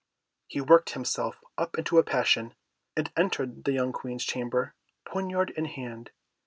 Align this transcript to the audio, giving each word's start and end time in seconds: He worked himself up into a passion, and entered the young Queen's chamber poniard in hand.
He 0.47 0.59
worked 0.61 0.93
himself 0.93 1.43
up 1.59 1.77
into 1.77 1.99
a 1.99 2.03
passion, 2.03 2.55
and 2.97 3.11
entered 3.15 3.65
the 3.65 3.73
young 3.73 3.93
Queen's 3.93 4.23
chamber 4.23 4.73
poniard 5.05 5.51
in 5.55 5.65
hand. 5.65 6.09